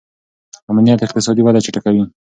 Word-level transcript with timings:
امنیت 0.71 0.99
اقتصادي 1.03 1.41
وده 1.43 1.59
چټکوي. 1.65 2.03